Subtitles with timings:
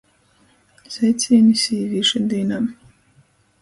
[0.95, 2.63] Sveicīni Sīvīšu dīnā!